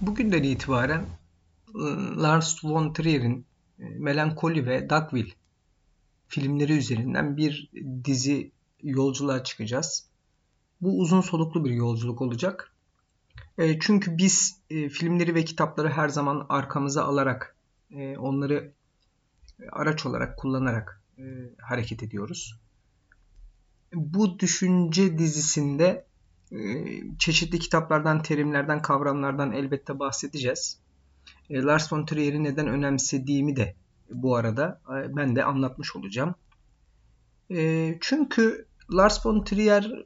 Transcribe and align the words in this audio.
Bugünden 0.00 0.42
itibaren 0.42 1.06
ıı, 1.74 2.22
Lars 2.22 2.64
von 2.64 2.92
Trier'in 2.92 3.46
e, 3.78 3.84
Melankoli 3.84 4.66
ve 4.66 4.90
Dogville 4.90 5.32
filmleri 6.28 6.72
üzerinden 6.72 7.36
bir 7.36 7.70
dizi 8.04 8.52
yolculuğa 8.82 9.44
çıkacağız. 9.44 10.08
Bu 10.80 10.98
uzun 10.98 11.20
soluklu 11.20 11.64
bir 11.64 11.70
yolculuk 11.70 12.22
olacak. 12.22 12.72
E, 13.58 13.78
çünkü 13.78 14.18
biz 14.18 14.60
e, 14.70 14.88
filmleri 14.88 15.34
ve 15.34 15.44
kitapları 15.44 15.88
her 15.88 16.08
zaman 16.08 16.46
arkamıza 16.48 17.04
alarak, 17.04 17.56
onları 18.18 18.72
araç 19.72 20.06
olarak 20.06 20.38
kullanarak 20.38 21.02
hareket 21.62 22.02
ediyoruz. 22.02 22.58
Bu 23.94 24.38
düşünce 24.38 25.18
dizisinde 25.18 26.07
çeşitli 27.18 27.58
kitaplardan, 27.58 28.22
terimlerden, 28.22 28.82
kavramlardan 28.82 29.52
elbette 29.52 29.98
bahsedeceğiz. 29.98 30.78
Ee, 31.50 31.62
Lars 31.62 31.92
von 31.92 32.06
Trier'i 32.06 32.44
neden 32.44 32.66
önemsediğimi 32.66 33.56
de 33.56 33.74
bu 34.10 34.36
arada 34.36 34.80
e, 34.88 35.16
ben 35.16 35.36
de 35.36 35.44
anlatmış 35.44 35.96
olacağım. 35.96 36.34
Ee, 37.50 37.98
çünkü 38.00 38.66
Lars 38.92 39.26
von 39.26 39.44
Trier 39.44 40.04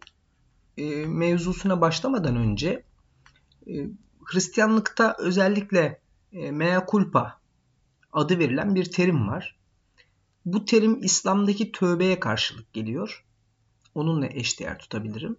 e, 0.76 1.06
mevzusuna 1.06 1.80
başlamadan 1.80 2.36
önce 2.36 2.84
e, 3.66 3.72
Hristiyanlıkta 4.24 5.16
özellikle 5.18 6.00
mea 6.32 6.86
culpa 6.90 7.40
adı 8.12 8.38
verilen 8.38 8.74
bir 8.74 8.84
terim 8.84 9.28
var. 9.28 9.56
Bu 10.44 10.64
terim 10.64 11.02
İslam'daki 11.02 11.72
tövbeye 11.72 12.20
karşılık 12.20 12.72
geliyor. 12.72 13.24
Onunla 13.94 14.26
eşdeğer 14.26 14.78
tutabilirim. 14.78 15.36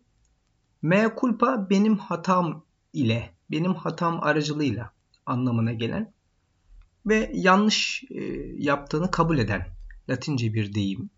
Mea 0.83 1.15
culpa 1.15 1.69
benim 1.69 1.97
hatam 1.97 2.63
ile, 2.93 3.33
benim 3.51 3.73
hatam 3.73 4.23
aracılığıyla 4.23 4.91
anlamına 5.25 5.73
gelen 5.73 6.13
ve 7.05 7.31
yanlış 7.33 8.03
e, 8.09 8.23
yaptığını 8.57 9.11
kabul 9.11 9.37
eden 9.37 9.67
Latince 10.09 10.53
bir 10.53 10.73
deyim. 10.73 11.09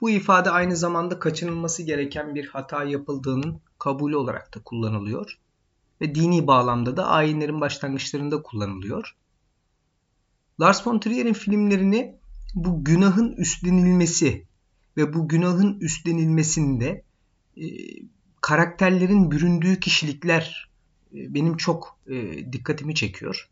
Bu 0.00 0.10
ifade 0.10 0.50
aynı 0.50 0.76
zamanda 0.76 1.18
kaçınılması 1.18 1.82
gereken 1.82 2.34
bir 2.34 2.46
hata 2.46 2.84
yapıldığının 2.84 3.60
kabulü 3.78 4.16
olarak 4.16 4.54
da 4.54 4.62
kullanılıyor 4.62 5.38
ve 6.00 6.14
dini 6.14 6.46
bağlamda 6.46 6.96
da 6.96 7.06
ayinlerin 7.06 7.60
başlangıçlarında 7.60 8.42
kullanılıyor. 8.42 9.16
Lars 10.60 10.86
von 10.86 10.98
Trier'in 10.98 11.32
filmlerini 11.32 12.16
bu 12.54 12.84
günahın 12.84 13.32
üstlenilmesi 13.32 14.44
ve 14.96 15.14
bu 15.14 15.28
günahın 15.28 15.80
üstlenilmesinde 15.80 17.02
e, 17.56 17.64
karakterlerin 18.46 19.30
büründüğü 19.30 19.80
kişilikler 19.80 20.68
e, 21.14 21.34
benim 21.34 21.56
çok 21.56 21.98
e, 22.06 22.52
dikkatimi 22.52 22.94
çekiyor. 22.94 23.48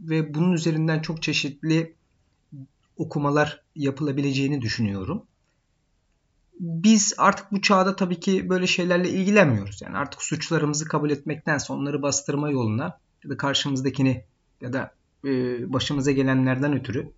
Ve 0.00 0.34
bunun 0.34 0.52
üzerinden 0.52 1.00
çok 1.00 1.22
çeşitli 1.22 1.94
okumalar 2.96 3.62
yapılabileceğini 3.76 4.60
düşünüyorum. 4.60 5.22
Biz 6.60 7.14
artık 7.18 7.52
bu 7.52 7.60
çağda 7.62 7.96
tabii 7.96 8.20
ki 8.20 8.48
böyle 8.48 8.66
şeylerle 8.66 9.10
ilgilenmiyoruz. 9.10 9.82
Yani 9.82 9.96
artık 9.96 10.22
suçlarımızı 10.22 10.84
kabul 10.84 11.10
etmektense 11.10 11.72
onları 11.72 12.02
bastırma 12.02 12.50
yoluna 12.50 12.98
ya 13.24 13.30
da 13.30 13.36
karşımızdakini 13.36 14.24
ya 14.60 14.72
da 14.72 14.94
e, 15.24 15.28
başımıza 15.72 16.10
gelenlerden 16.10 16.72
ötürü 16.72 17.10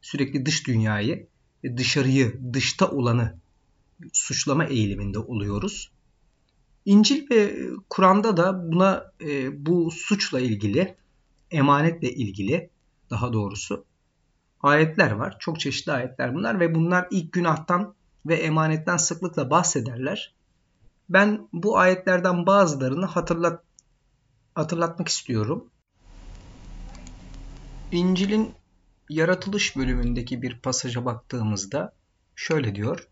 sürekli 0.00 0.46
dış 0.46 0.66
dünyayı 0.66 1.26
dışarıyı, 1.76 2.40
dışta 2.52 2.90
olanı 2.90 3.34
suçlama 4.12 4.64
eğiliminde 4.64 5.18
oluyoruz. 5.18 5.92
İncil 6.84 7.30
ve 7.30 7.68
Kur'an'da 7.90 8.36
da 8.36 8.72
buna 8.72 9.12
e, 9.20 9.66
bu 9.66 9.90
suçla 9.90 10.40
ilgili, 10.40 10.96
emanetle 11.50 12.12
ilgili 12.12 12.70
daha 13.10 13.32
doğrusu 13.32 13.84
ayetler 14.60 15.10
var. 15.10 15.36
Çok 15.38 15.60
çeşitli 15.60 15.92
ayetler 15.92 16.34
bunlar 16.34 16.60
ve 16.60 16.74
bunlar 16.74 17.06
ilk 17.10 17.32
günahtan 17.32 17.94
ve 18.26 18.34
emanetten 18.34 18.96
sıklıkla 18.96 19.50
bahsederler. 19.50 20.34
Ben 21.08 21.48
bu 21.52 21.78
ayetlerden 21.78 22.46
bazılarını 22.46 23.06
hatırlat 23.06 23.62
hatırlatmak 24.54 25.08
istiyorum. 25.08 25.70
İncil'in 27.92 28.54
yaratılış 29.08 29.76
bölümündeki 29.76 30.42
bir 30.42 30.58
pasaja 30.58 31.04
baktığımızda 31.04 31.92
şöyle 32.36 32.74
diyor. 32.74 33.08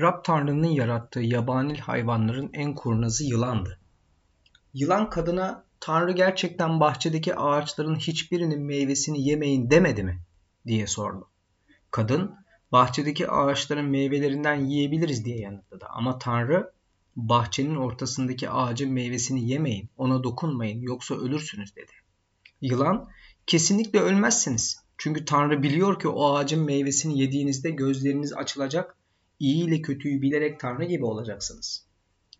Rab 0.00 0.24
Tanrı'nın 0.24 0.66
yarattığı 0.66 1.20
yabanil 1.20 1.78
hayvanların 1.78 2.50
en 2.52 2.74
kurnazı 2.74 3.24
yılandı. 3.24 3.78
Yılan 4.74 5.10
kadına 5.10 5.64
Tanrı 5.80 6.12
gerçekten 6.12 6.80
bahçedeki 6.80 7.36
ağaçların 7.36 7.96
hiçbirinin 7.96 8.62
meyvesini 8.62 9.28
yemeyin 9.28 9.70
demedi 9.70 10.02
mi? 10.02 10.20
diye 10.66 10.86
sordu. 10.86 11.28
Kadın 11.90 12.34
bahçedeki 12.72 13.30
ağaçların 13.30 13.84
meyvelerinden 13.84 14.54
yiyebiliriz 14.54 15.24
diye 15.24 15.38
yanıtladı. 15.38 15.86
Ama 15.88 16.18
Tanrı 16.18 16.72
bahçenin 17.16 17.76
ortasındaki 17.76 18.50
ağacın 18.50 18.92
meyvesini 18.92 19.48
yemeyin, 19.48 19.90
ona 19.96 20.24
dokunmayın 20.24 20.80
yoksa 20.80 21.14
ölürsünüz 21.14 21.76
dedi. 21.76 21.92
Yılan 22.60 23.08
kesinlikle 23.46 24.00
ölmezsiniz. 24.00 24.82
Çünkü 24.98 25.24
Tanrı 25.24 25.62
biliyor 25.62 26.00
ki 26.00 26.08
o 26.08 26.34
ağacın 26.34 26.64
meyvesini 26.64 27.18
yediğinizde 27.18 27.70
gözleriniz 27.70 28.32
açılacak 28.32 28.96
iyi 29.42 29.64
ile 29.64 29.82
kötüyü 29.82 30.22
bilerek 30.22 30.60
Tanrı 30.60 30.84
gibi 30.84 31.04
olacaksınız. 31.04 31.86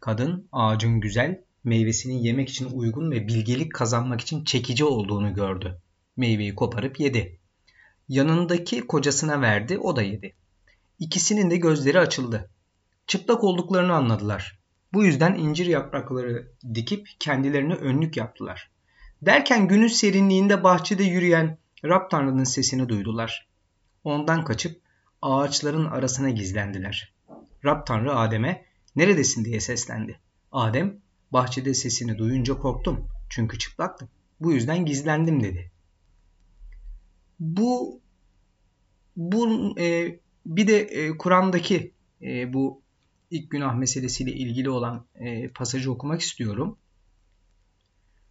Kadın 0.00 0.48
ağacın 0.52 1.00
güzel, 1.00 1.44
meyvesini 1.64 2.26
yemek 2.26 2.48
için 2.48 2.70
uygun 2.72 3.10
ve 3.10 3.28
bilgelik 3.28 3.74
kazanmak 3.74 4.20
için 4.20 4.44
çekici 4.44 4.84
olduğunu 4.84 5.34
gördü. 5.34 5.80
Meyveyi 6.16 6.54
koparıp 6.54 7.00
yedi. 7.00 7.38
Yanındaki 8.08 8.86
kocasına 8.86 9.40
verdi, 9.40 9.78
o 9.78 9.96
da 9.96 10.02
yedi. 10.02 10.34
İkisinin 10.98 11.50
de 11.50 11.56
gözleri 11.56 11.98
açıldı. 11.98 12.50
Çıplak 13.06 13.44
olduklarını 13.44 13.94
anladılar. 13.94 14.58
Bu 14.92 15.04
yüzden 15.04 15.34
incir 15.34 15.66
yaprakları 15.66 16.52
dikip 16.74 17.08
kendilerine 17.20 17.74
önlük 17.74 18.16
yaptılar. 18.16 18.70
Derken 19.22 19.68
günün 19.68 19.88
serinliğinde 19.88 20.64
bahçede 20.64 21.04
yürüyen 21.04 21.58
Rab 21.84 22.10
Tanrı'nın 22.10 22.44
sesini 22.44 22.88
duydular. 22.88 23.48
Ondan 24.04 24.44
kaçıp 24.44 24.81
ağaçların 25.22 25.84
arasına 25.84 26.30
gizlendiler. 26.30 27.12
Rab 27.64 27.86
Tanrı 27.86 28.14
Adem'e 28.14 28.64
neredesin 28.96 29.44
diye 29.44 29.60
seslendi. 29.60 30.20
Adem 30.52 30.96
bahçede 31.32 31.74
sesini 31.74 32.18
duyunca 32.18 32.58
korktum 32.58 33.08
çünkü 33.28 33.58
çıplaktım. 33.58 34.08
Bu 34.40 34.52
yüzden 34.52 34.86
gizlendim 34.86 35.42
dedi. 35.42 35.70
Bu 37.40 38.00
bu 39.16 39.74
e, 39.80 40.18
bir 40.46 40.66
de 40.66 40.80
e, 40.80 41.16
Kur'an'daki 41.18 41.92
e, 42.22 42.52
bu 42.52 42.82
ilk 43.30 43.50
günah 43.50 43.74
meselesiyle 43.74 44.32
ilgili 44.32 44.70
olan 44.70 45.06
e, 45.14 45.48
pasajı 45.48 45.92
okumak 45.92 46.20
istiyorum. 46.20 46.78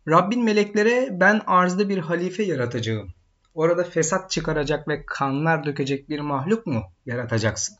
Rabbin 0.08 0.44
meleklere 0.44 1.20
ben 1.20 1.42
arzda 1.46 1.90
bir 1.90 1.98
halife 1.98 2.44
yaratacağım 2.44 3.14
orada 3.54 3.84
fesat 3.84 4.32
çıkaracak 4.32 4.88
ve 4.88 5.06
kanlar 5.06 5.66
dökecek 5.66 6.10
bir 6.10 6.20
mahluk 6.20 6.66
mu 6.66 6.84
yaratacaksın? 7.06 7.78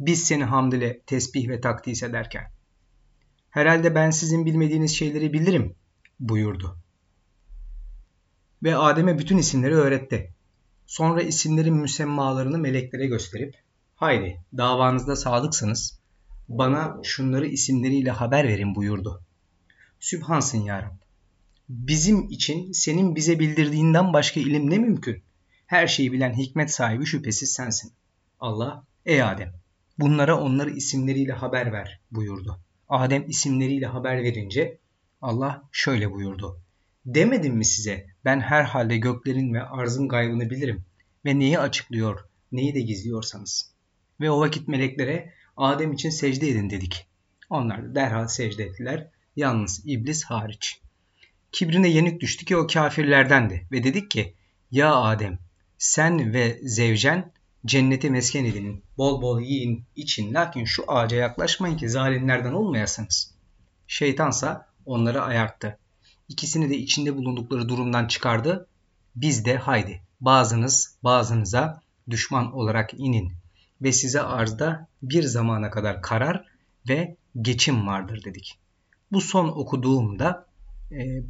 Biz 0.00 0.24
seni 0.24 0.44
hamd 0.44 0.72
ile 0.72 1.00
tesbih 1.00 1.48
ve 1.48 1.60
takdis 1.60 2.02
ederken. 2.02 2.50
Herhalde 3.50 3.94
ben 3.94 4.10
sizin 4.10 4.46
bilmediğiniz 4.46 4.96
şeyleri 4.96 5.32
bilirim 5.32 5.74
buyurdu. 6.20 6.76
Ve 8.62 8.76
Adem'e 8.76 9.18
bütün 9.18 9.38
isimleri 9.38 9.74
öğretti. 9.74 10.32
Sonra 10.86 11.22
isimlerin 11.22 11.74
müsemmalarını 11.74 12.58
meleklere 12.58 13.06
gösterip 13.06 13.54
haydi 13.96 14.40
davanızda 14.56 15.16
sadıksınız 15.16 16.00
bana 16.48 16.96
şunları 17.02 17.46
isimleriyle 17.46 18.10
haber 18.10 18.48
verin 18.48 18.74
buyurdu. 18.74 19.22
Sübhansın 20.00 20.58
ya 20.58 20.92
bizim 21.70 22.28
için 22.28 22.72
senin 22.72 23.16
bize 23.16 23.38
bildirdiğinden 23.38 24.12
başka 24.12 24.40
ilim 24.40 24.70
ne 24.70 24.78
mümkün? 24.78 25.22
Her 25.66 25.86
şeyi 25.86 26.12
bilen 26.12 26.32
hikmet 26.32 26.70
sahibi 26.70 27.06
şüphesiz 27.06 27.52
sensin. 27.52 27.92
Allah, 28.40 28.84
ey 29.06 29.22
Adem, 29.22 29.52
bunlara 29.98 30.40
onları 30.40 30.70
isimleriyle 30.70 31.32
haber 31.32 31.72
ver 31.72 32.00
buyurdu. 32.10 32.58
Adem 32.88 33.28
isimleriyle 33.28 33.86
haber 33.86 34.22
verince 34.22 34.78
Allah 35.22 35.62
şöyle 35.72 36.12
buyurdu. 36.12 36.60
Demedim 37.06 37.54
mi 37.54 37.64
size 37.64 38.06
ben 38.24 38.40
her 38.40 38.64
halde 38.64 38.96
göklerin 38.96 39.54
ve 39.54 39.62
arzın 39.62 40.08
gaybını 40.08 40.50
bilirim 40.50 40.84
ve 41.24 41.38
neyi 41.38 41.58
açıklıyor, 41.58 42.24
neyi 42.52 42.74
de 42.74 42.80
gizliyorsanız. 42.80 43.72
Ve 44.20 44.30
o 44.30 44.40
vakit 44.40 44.68
meleklere 44.68 45.32
Adem 45.56 45.92
için 45.92 46.10
secde 46.10 46.48
edin 46.48 46.70
dedik. 46.70 47.06
Onlar 47.50 47.84
da 47.84 47.94
derhal 47.94 48.26
secde 48.26 48.64
ettiler, 48.64 49.10
yalnız 49.36 49.82
iblis 49.84 50.24
hariç.'' 50.24 50.89
Kibrine 51.52 51.88
yenik 51.88 52.20
düştü 52.20 52.44
ki 52.44 52.56
o 52.56 52.66
kafirlerdendi 52.66 53.66
ve 53.72 53.84
dedik 53.84 54.10
ki 54.10 54.34
ya 54.70 54.94
Adem 54.94 55.38
sen 55.78 56.32
ve 56.32 56.60
zevcen 56.62 57.32
cenneti 57.66 58.10
mesken 58.10 58.44
edinin 58.44 58.84
bol 58.98 59.22
bol 59.22 59.40
yiyin 59.40 59.84
için 59.96 60.34
lakin 60.34 60.64
şu 60.64 60.92
ağaca 60.92 61.16
yaklaşmayın 61.16 61.76
ki 61.76 61.88
zalimlerden 61.88 62.52
olmayasınız. 62.52 63.34
Şeytansa 63.86 64.66
onları 64.86 65.22
ayarttı. 65.22 65.78
İkisini 66.28 66.70
de 66.70 66.76
içinde 66.76 67.16
bulundukları 67.16 67.68
durumdan 67.68 68.06
çıkardı. 68.06 68.66
Biz 69.16 69.44
de 69.44 69.56
haydi 69.56 70.02
bazınız 70.20 70.96
bazınıza 71.04 71.82
düşman 72.10 72.52
olarak 72.52 72.94
inin 72.94 73.32
ve 73.82 73.92
size 73.92 74.20
arzda 74.20 74.88
bir 75.02 75.22
zamana 75.22 75.70
kadar 75.70 76.02
karar 76.02 76.44
ve 76.88 77.16
geçim 77.40 77.86
vardır 77.86 78.24
dedik. 78.24 78.58
Bu 79.12 79.20
son 79.20 79.48
okuduğumda 79.48 80.46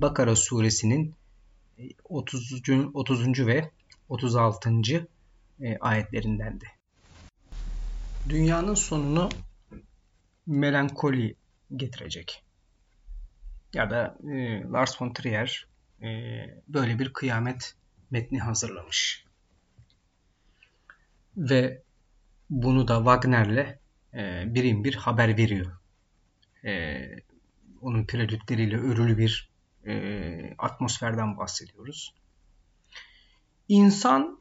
Bakara 0.01 0.37
suresinin 0.37 1.15
30. 2.05 2.63
30. 2.95 3.47
ve 3.47 3.71
36. 4.09 4.71
E, 5.61 5.79
ayetlerindendi. 5.79 6.65
Dünyanın 8.29 8.75
sonunu 8.75 9.29
melankoli 10.47 11.37
getirecek. 11.77 12.45
Ya 13.75 13.91
da 13.91 14.19
e, 14.33 14.63
Lars 14.63 15.03
von 15.03 15.13
Trier 15.13 15.67
e, 16.03 16.09
böyle 16.69 16.99
bir 16.99 17.13
kıyamet 17.13 17.75
metni 18.11 18.39
hazırlamış. 18.39 19.25
Ve 21.37 21.83
bunu 22.51 22.89
da 22.89 22.97
Wagner'le 22.97 23.79
e, 24.15 24.45
birim 24.55 24.85
bir 24.85 24.95
haber 24.95 25.37
veriyor. 25.37 25.73
E, 26.65 27.01
onun 27.81 28.05
prelütleriyle 28.05 28.77
örülü 28.77 29.19
bir 29.19 29.50
e, 29.91 30.55
atmosferden 30.59 31.37
bahsediyoruz. 31.37 32.15
İnsan 33.69 34.41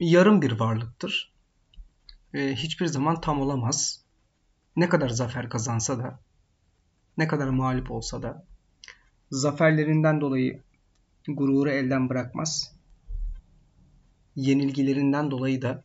yarım 0.00 0.42
bir 0.42 0.52
varlıktır. 0.52 1.32
E, 2.34 2.54
hiçbir 2.54 2.86
zaman 2.86 3.20
tam 3.20 3.40
olamaz. 3.40 4.04
Ne 4.76 4.88
kadar 4.88 5.08
zafer 5.08 5.48
kazansa 5.48 5.98
da, 5.98 6.20
ne 7.18 7.28
kadar 7.28 7.48
mağlup 7.48 7.90
olsa 7.90 8.22
da, 8.22 8.46
zaferlerinden 9.30 10.20
dolayı 10.20 10.62
gururu 11.28 11.70
elden 11.70 12.08
bırakmaz. 12.08 12.74
Yenilgilerinden 14.36 15.30
dolayı 15.30 15.62
da 15.62 15.84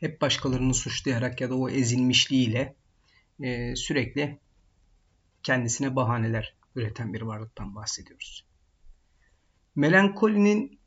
hep 0.00 0.20
başkalarını 0.20 0.74
suçlayarak 0.74 1.40
ya 1.40 1.50
da 1.50 1.54
o 1.54 1.68
ezilmişliğiyle 1.68 2.74
e, 3.40 3.76
sürekli 3.76 4.38
kendisine 5.46 5.96
bahaneler 5.96 6.54
üreten 6.76 7.14
bir 7.14 7.22
varlıktan 7.22 7.74
bahsediyoruz. 7.74 8.44
Melankolinin 9.76 10.78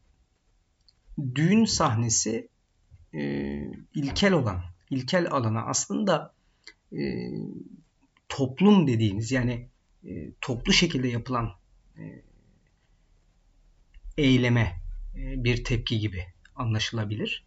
düğün 1.35 1.65
sahnesi 1.65 2.49
e, 3.13 3.21
ilkel 3.95 4.33
olan, 4.33 4.63
ilkel 4.89 5.31
alana 5.31 5.65
aslında 5.65 6.33
e, 6.93 6.99
toplum 8.29 8.87
dediğimiz 8.87 9.31
yani 9.31 9.69
e, 10.07 10.31
toplu 10.41 10.73
şekilde 10.73 11.07
yapılan 11.07 11.51
e, 11.97 12.23
eyleme 14.17 14.81
e, 15.15 15.43
bir 15.43 15.63
tepki 15.63 15.99
gibi 15.99 16.25
anlaşılabilir. 16.55 17.45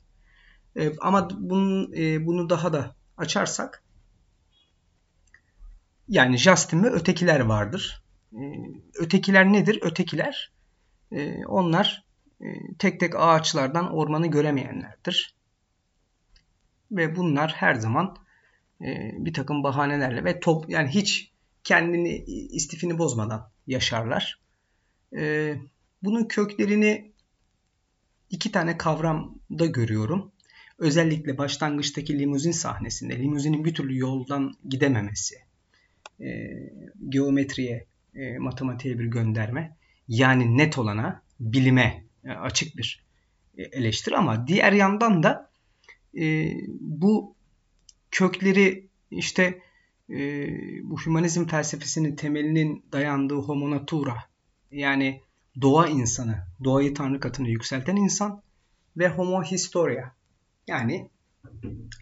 E, 0.76 0.93
ama 1.00 1.29
bunun, 1.31 1.93
e, 1.93 2.26
bunu 2.26 2.50
daha 2.50 2.73
da 2.73 2.97
açarsak 3.17 3.82
yani 6.08 6.37
Justin 6.37 6.82
ve 6.82 6.88
ötekiler 6.88 7.40
vardır. 7.40 8.02
E, 8.32 8.40
ötekiler 8.99 9.52
nedir? 9.52 9.78
Ötekiler 9.82 10.52
e, 11.12 11.46
onlar 11.46 12.04
e, 12.40 12.46
tek 12.78 13.00
tek 13.00 13.16
ağaçlardan 13.16 13.93
ormanı 13.93 14.26
göremeyenlerdir. 14.26 15.34
Ve 16.90 17.16
bunlar 17.16 17.52
her 17.52 17.75
zaman 17.75 18.16
e, 18.81 19.10
bir 19.19 19.34
takım 19.34 19.62
bahanelerle 19.62 20.25
ve 20.25 20.40
top 20.40 20.70
yani 20.70 20.88
hiç 20.88 21.32
kendini 21.64 22.16
istifini 22.26 22.98
bozmadan 22.98 23.50
yaşarlar. 23.66 24.43
Bunun 26.02 26.25
köklerini 26.25 27.12
iki 28.31 28.52
tane 28.52 28.78
kavramda 28.78 29.66
görüyorum. 29.66 30.32
Özellikle 30.78 31.38
başlangıçtaki 31.38 32.19
limuzin 32.19 32.52
sahnesinde 32.52 33.19
limuzinin 33.19 33.64
bir 33.64 33.75
türlü 33.75 33.98
yoldan 33.98 34.55
gidememesi, 34.69 35.34
e, 36.22 36.50
geometriye, 37.08 37.86
e, 38.14 38.38
matematiğe 38.38 38.98
bir 38.98 39.04
gönderme, 39.04 39.76
yani 40.08 40.58
net 40.58 40.78
olana, 40.78 41.22
bilime 41.40 42.04
e, 42.24 42.30
açık 42.30 42.76
bir 42.76 43.04
e, 43.58 43.62
eleştiri. 43.62 44.16
Ama 44.16 44.46
diğer 44.46 44.72
yandan 44.72 45.22
da 45.22 45.50
e, 46.19 46.54
bu 46.80 47.34
kökleri 48.10 48.88
işte 49.10 49.60
e, 50.10 50.48
bu 50.82 51.00
hümanizm 51.06 51.46
felsefesinin 51.46 52.16
temelinin 52.16 52.84
dayandığı 52.92 53.34
homo 53.34 53.70
natura 53.70 54.16
yani 54.70 55.20
doğa 55.60 55.86
insanı, 55.86 56.46
doğayı 56.64 56.94
tanrı 56.94 57.20
katına 57.20 57.48
yükselten 57.48 57.96
insan 57.96 58.42
ve 58.96 59.08
homo 59.08 59.42
historia 59.42 60.12
yani 60.66 61.10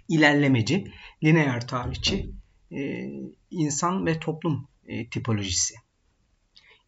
ilerlemeci, 0.09 0.93
lineer 1.25 1.69
tarihçi 1.69 2.31
e, 2.73 3.11
insan 3.51 4.07
ve 4.07 4.21
toplum 4.21 4.69
e, 4.87 5.11
tipolojisi. 5.11 5.75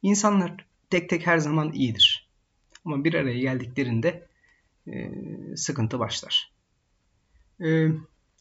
İnsanlar 0.02 0.67
tek 0.90 1.08
tek 1.08 1.26
her 1.26 1.38
zaman 1.38 1.73
iyidir. 1.73 2.29
Ama 2.84 3.05
bir 3.05 3.14
araya 3.14 3.38
geldiklerinde 3.38 4.26
e, 4.87 5.11
sıkıntı 5.56 5.99
başlar. 5.99 6.52
E, 7.61 7.88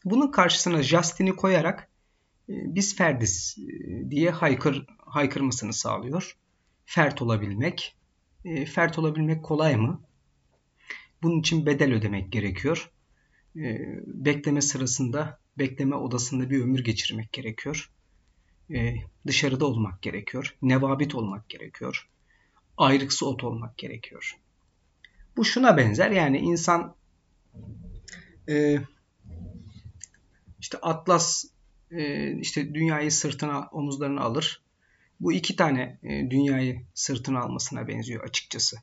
bunun 0.05 0.31
karşısına 0.31 0.83
Justin'i 0.83 1.35
koyarak 1.35 1.87
biz 2.47 2.95
ferdiz 2.95 3.57
diye 4.09 4.29
haykır, 4.31 4.85
haykırmasını 4.97 5.73
sağlıyor. 5.73 6.37
Fert 6.85 7.21
olabilmek. 7.21 7.95
Fert 8.67 8.99
olabilmek 8.99 9.43
kolay 9.43 9.75
mı? 9.75 10.01
Bunun 11.23 11.39
için 11.39 11.65
bedel 11.65 11.93
ödemek 11.93 12.31
gerekiyor. 12.31 12.91
Bekleme 14.05 14.61
sırasında, 14.61 15.39
bekleme 15.61 15.95
odasında 15.95 16.49
bir 16.49 16.61
ömür 16.61 16.83
geçirmek 16.83 17.33
gerekiyor. 17.33 17.91
E, 18.73 18.95
dışarıda 19.27 19.65
olmak 19.65 20.01
gerekiyor. 20.01 20.55
Nevabit 20.61 21.15
olmak 21.15 21.49
gerekiyor. 21.49 22.09
Ayrıksı 22.77 23.27
ot 23.27 23.43
olmak 23.43 23.77
gerekiyor. 23.77 24.37
Bu 25.37 25.45
şuna 25.45 25.77
benzer 25.77 26.11
yani 26.11 26.37
insan 26.37 26.95
e, 28.49 28.77
işte 30.59 30.77
Atlas 30.77 31.45
e, 31.91 32.31
işte 32.37 32.73
dünyayı 32.73 33.11
sırtına 33.11 33.69
omuzlarına 33.71 34.21
alır. 34.21 34.61
Bu 35.19 35.33
iki 35.33 35.55
tane 35.55 35.99
e, 36.03 36.29
dünyayı 36.29 36.81
sırtına 36.93 37.39
almasına 37.39 37.87
benziyor 37.87 38.23
açıkçası. 38.23 38.77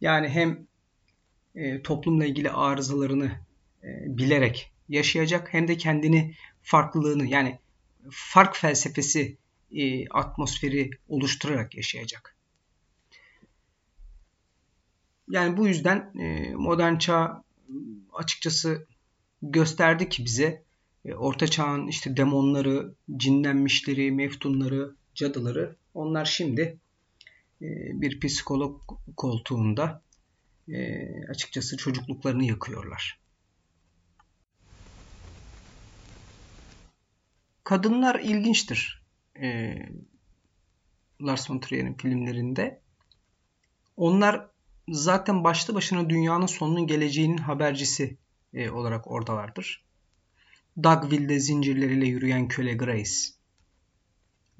Yani 0.00 0.28
hem 0.28 0.66
e, 1.54 1.82
toplumla 1.82 2.24
ilgili 2.24 2.50
arızalarını 2.50 3.30
e, 3.82 3.88
bilerek 4.18 4.72
yaşayacak 4.88 5.54
hem 5.54 5.68
de 5.68 5.76
kendini 5.76 6.34
farklılığını 6.62 7.26
yani 7.26 7.58
fark 8.10 8.56
felsefesi 8.56 9.36
e, 9.72 10.08
atmosferi 10.08 10.90
oluşturarak 11.08 11.74
yaşayacak. 11.74 12.36
Yani 15.28 15.56
bu 15.56 15.66
yüzden 15.66 16.12
e, 16.18 16.54
modern 16.54 16.96
çağ 16.96 17.42
açıkçası 18.12 18.86
gösterdi 19.42 20.08
ki 20.08 20.24
bize 20.24 20.62
e, 21.04 21.14
Orta 21.14 21.48
Çağ'ın 21.48 21.86
işte 21.86 22.16
demonları, 22.16 22.94
cinlenmişleri, 23.16 24.12
meftunları, 24.12 24.94
cadıları 25.14 25.76
onlar 25.94 26.24
şimdi 26.24 26.78
e, 27.62 27.66
bir 28.00 28.20
psikolog 28.20 28.80
koltuğunda 29.16 30.02
e, 30.68 31.06
açıkçası 31.28 31.76
çocukluklarını 31.76 32.44
yakıyorlar. 32.44 33.25
Kadınlar 37.66 38.14
ilginçtir. 38.20 39.02
Lars 41.20 41.50
von 41.50 41.58
Trier'in 41.58 41.94
filmlerinde. 41.94 42.80
Onlar 43.96 44.46
zaten 44.88 45.44
başlı 45.44 45.74
başına 45.74 46.10
dünyanın 46.10 46.46
sonunun 46.46 46.86
geleceğinin 46.86 47.38
habercisi 47.38 48.16
olarak 48.72 49.10
oradalardır. 49.10 49.84
Dugville'de 50.82 51.40
zincirleriyle 51.40 52.06
yürüyen 52.06 52.48
köle 52.48 52.74
Grace. 52.74 53.20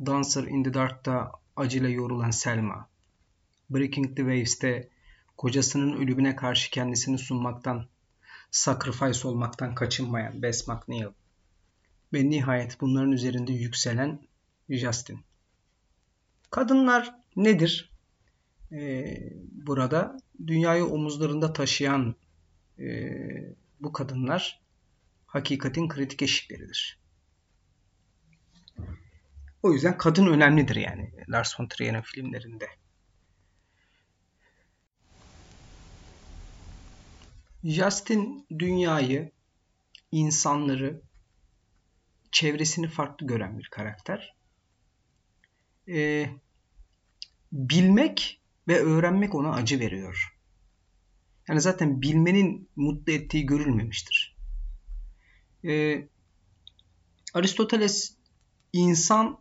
Dancer 0.06 0.42
in 0.42 0.64
the 0.64 0.74
Dark'ta 0.74 1.32
acıyla 1.56 1.88
yorulan 1.88 2.30
Selma. 2.30 2.88
Breaking 3.70 4.06
the 4.06 4.22
Waves'te 4.22 4.88
kocasının 5.36 5.92
ölümüne 5.92 6.36
karşı 6.36 6.70
kendisini 6.70 7.18
sunmaktan, 7.18 7.86
sacrifice 8.50 9.28
olmaktan 9.28 9.74
kaçınmayan 9.74 10.42
Bess 10.42 10.68
McNeil. 10.68 11.06
Ve 12.12 12.30
nihayet 12.30 12.80
bunların 12.80 13.12
üzerinde 13.12 13.52
yükselen 13.52 14.20
Justin. 14.68 15.20
Kadınlar 16.50 17.14
nedir? 17.36 17.92
Ee, 18.72 19.32
burada 19.52 20.16
dünyayı 20.46 20.84
omuzlarında 20.84 21.52
taşıyan 21.52 22.14
e, 22.78 23.08
bu 23.80 23.92
kadınlar 23.92 24.60
hakikatin 25.26 25.88
kritik 25.88 26.22
eşikleridir. 26.22 26.98
O 29.62 29.72
yüzden 29.72 29.98
kadın 29.98 30.26
önemlidir 30.26 30.76
yani 30.76 31.12
Lars 31.28 31.60
von 31.60 31.66
Trier'in 31.66 32.02
filmlerinde. 32.02 32.66
Justin 37.64 38.46
dünyayı, 38.58 39.32
insanları, 40.12 41.02
çevresini 42.36 42.88
farklı 42.88 43.26
gören 43.26 43.58
bir 43.58 43.68
karakter. 43.70 44.36
Ee, 45.88 46.26
bilmek 47.52 48.40
ve 48.68 48.80
öğrenmek 48.80 49.34
ona 49.34 49.52
acı 49.52 49.80
veriyor. 49.80 50.36
Yani 51.48 51.60
zaten 51.60 52.02
bilmenin 52.02 52.68
mutlu 52.76 53.12
ettiği 53.12 53.46
görülmemiştir. 53.46 54.36
Ee, 55.64 56.08
Aristoteles 57.34 58.14
insan 58.72 59.38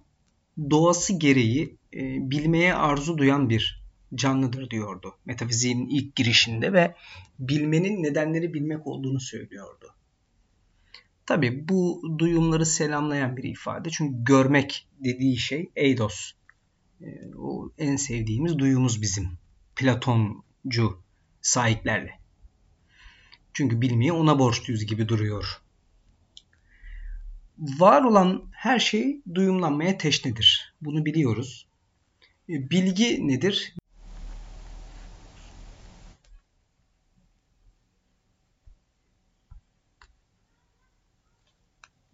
doğası 0.70 1.14
gereği 1.20 1.78
e, 1.94 2.00
bilmeye 2.30 2.74
arzu 2.74 3.18
duyan 3.18 3.50
bir 3.50 3.84
canlıdır 4.16 4.70
diyordu 4.70 5.18
metafiziğin 5.26 5.88
ilk 5.88 6.16
girişinde 6.16 6.74
ve 6.74 6.96
bilmenin 7.40 8.04
nedenleri 8.04 8.54
bilmek 8.54 8.88
olduğunu 8.88 9.20
söylüyordu. 9.20 9.95
Tabi 11.26 11.70
bu 11.70 12.02
duyumları 12.18 12.66
selamlayan 12.66 13.38
bir 13.38 13.44
ifade 13.44 13.90
çünkü 13.90 14.24
görmek 14.24 14.88
dediği 15.00 15.38
şey 15.38 15.72
eidos. 15.76 16.32
E, 17.02 17.08
o 17.38 17.72
en 17.78 17.96
sevdiğimiz 17.96 18.60
duyumuz 18.60 19.02
bizim. 19.02 19.38
Platoncu 19.76 21.00
sahiplerle. 21.42 22.20
Çünkü 23.54 23.82
bilmeyi 23.82 24.12
ona 24.12 24.40
borçluyuz 24.40 24.86
gibi 24.86 25.08
duruyor. 25.08 25.62
Var 27.58 28.04
olan 28.04 28.44
her 28.52 28.80
şey 28.80 29.22
duyumlanmaya 29.36 29.98
teşnedir. 29.98 30.74
Bunu 30.82 31.06
biliyoruz. 31.06 31.68
E, 32.50 32.70
bilgi 32.70 33.28
nedir? 33.28 33.76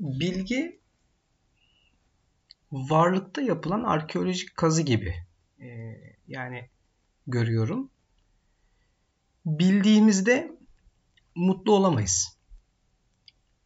Bilgi 0.01 0.79
varlıkta 2.71 3.41
yapılan 3.41 3.83
arkeolojik 3.83 4.55
kazı 4.55 4.81
gibi. 4.81 5.15
Ee, 5.59 5.67
yani 6.27 6.69
görüyorum. 7.27 7.89
Bildiğimizde 9.45 10.51
mutlu 11.35 11.75
olamayız. 11.75 12.37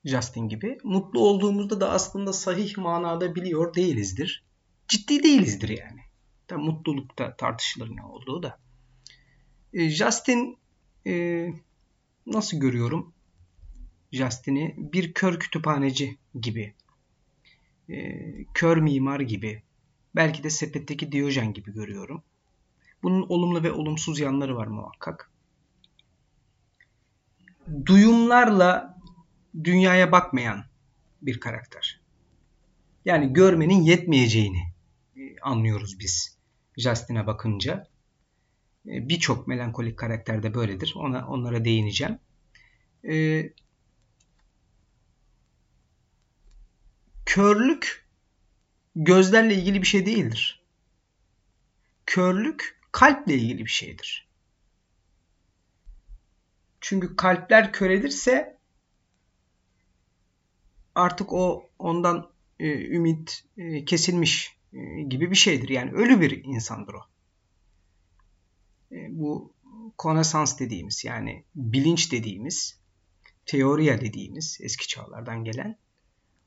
Justin 0.05 0.49
gibi. 0.49 0.77
Mutlu 0.83 1.19
olduğumuzda 1.19 1.81
da 1.81 1.89
aslında 1.91 2.33
sahih 2.33 2.77
manada 2.77 3.35
biliyor 3.35 3.73
değilizdir. 3.73 4.43
Ciddi 4.87 5.23
değilizdir 5.23 5.69
yani. 5.69 6.01
Tabi 6.47 6.61
mutlulukta 6.61 7.35
tartışılır 7.35 7.95
ne 7.95 8.03
olduğu 8.03 8.43
da. 8.43 8.59
E, 9.73 9.89
Justin 9.89 10.57
e, 11.07 11.47
nasıl 12.25 12.57
görüyorum? 12.57 13.14
Justin'i 14.15 14.75
bir 14.77 15.13
kör 15.13 15.39
kütüphaneci 15.39 16.17
gibi, 16.41 16.73
e, 17.89 17.95
kör 18.53 18.77
mimar 18.77 19.19
gibi, 19.19 19.63
belki 20.15 20.43
de 20.43 20.49
sepetteki 20.49 21.11
Diyojen 21.11 21.53
gibi 21.53 21.73
görüyorum. 21.73 22.23
Bunun 23.03 23.25
olumlu 23.29 23.63
ve 23.63 23.71
olumsuz 23.71 24.19
yanları 24.19 24.55
var 24.55 24.67
muhakkak. 24.67 25.31
Duyumlarla 27.85 28.97
dünyaya 29.63 30.11
bakmayan 30.11 30.65
bir 31.21 31.39
karakter. 31.39 32.01
Yani 33.05 33.33
görmenin 33.33 33.81
yetmeyeceğini 33.81 34.63
e, 35.17 35.39
anlıyoruz 35.41 35.99
biz 35.99 36.37
Justin'e 36.77 37.27
bakınca. 37.27 37.87
E, 38.87 39.09
birçok 39.09 39.47
melankolik 39.47 39.97
karakter 39.97 40.43
de 40.43 40.53
böyledir. 40.53 40.93
Ona, 40.97 41.27
onlara 41.27 41.65
değineceğim. 41.65 42.19
Ee, 43.09 43.53
körlük 47.35 48.07
gözlerle 48.95 49.55
ilgili 49.55 49.81
bir 49.81 49.87
şey 49.87 50.05
değildir. 50.05 50.63
Körlük 52.05 52.81
kalple 52.91 53.33
ilgili 53.33 53.65
bir 53.65 53.69
şeydir. 53.69 54.27
Çünkü 56.81 57.15
kalpler 57.15 57.73
körelirse 57.73 58.57
artık 60.95 61.33
o 61.33 61.69
ondan 61.79 62.31
e, 62.59 62.95
ümit 62.95 63.45
e, 63.57 63.85
kesilmiş 63.85 64.57
e, 64.73 65.01
gibi 65.01 65.31
bir 65.31 65.35
şeydir. 65.35 65.69
Yani 65.69 65.91
ölü 65.91 66.21
bir 66.21 66.43
insandır 66.43 66.93
o. 66.93 67.01
E, 68.91 69.07
bu 69.09 69.53
konesans 69.97 70.59
dediğimiz 70.59 71.05
yani 71.05 71.43
bilinç 71.55 72.11
dediğimiz, 72.11 72.79
teoriya 73.45 74.01
dediğimiz 74.01 74.57
eski 74.61 74.87
çağlardan 74.87 75.43
gelen 75.43 75.84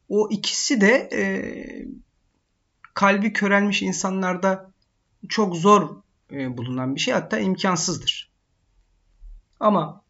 o 0.09 0.29
ikisi 0.31 0.81
de 0.81 1.09
e, 1.13 1.23
kalbi 2.95 3.33
körelmiş 3.33 3.83
insanlarda 3.83 4.71
çok 5.29 5.57
zor 5.57 5.97
e, 6.33 6.57
bulunan 6.57 6.95
bir 6.95 7.01
şey 7.01 7.15
hatta 7.15 7.39
imkansızdır. 7.39 8.31
Ama 9.61 10.03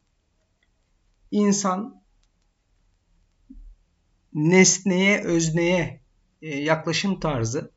insan 1.30 2.02
nesneye, 4.34 5.24
özneye 5.24 6.00
e, 6.42 6.56
yaklaşım 6.56 7.20
tarzı 7.20 7.70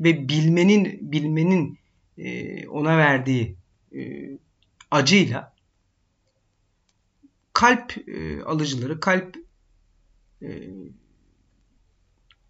ve 0.00 0.28
bilmenin 0.28 1.12
bilmenin 1.12 1.78
e, 2.18 2.68
ona 2.68 2.98
verdiği 2.98 3.56
e, 3.94 4.30
acıyla 4.90 5.54
kalp 7.52 8.08
e, 8.08 8.42
alıcıları, 8.42 9.00
kalp 9.00 9.36
e, 10.42 10.70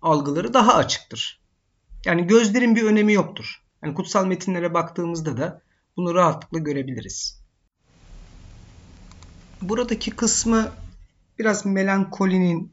algıları 0.05 0.55
daha 0.55 0.75
açıktır. 0.75 1.41
Yani 2.05 2.27
gözlerin 2.27 2.77
bir 2.77 2.83
önemi 2.83 3.13
yoktur. 3.13 3.63
Yani 3.83 3.95
kutsal 3.95 4.27
metinlere 4.27 4.75
baktığımızda 4.75 5.37
da 5.37 5.63
bunu 5.97 6.15
rahatlıkla 6.15 6.59
görebiliriz. 6.59 7.45
Buradaki 9.63 10.11
kısmı 10.11 10.73
biraz 11.39 11.67
melankolinin 11.67 12.73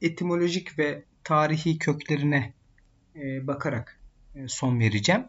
etimolojik 0.00 0.78
ve 0.78 1.04
tarihi 1.24 1.78
köklerine 1.78 2.54
e, 3.16 3.46
bakarak 3.46 4.00
e, 4.34 4.48
son 4.48 4.80
vereceğim. 4.80 5.24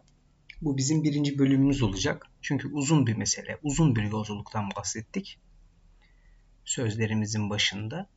Bu 0.62 0.76
bizim 0.76 1.04
birinci 1.04 1.38
bölümümüz 1.38 1.82
olacak. 1.82 2.26
Çünkü 2.42 2.68
uzun 2.68 3.06
bir 3.06 3.16
mesele, 3.16 3.58
uzun 3.62 3.96
bir 3.96 4.02
yolculuktan 4.02 4.68
bahsettik. 4.76 5.38
Sözlerimizin 6.64 7.50
başında. 7.50 8.08